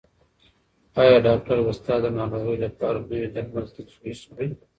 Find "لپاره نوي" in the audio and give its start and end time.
2.65-3.27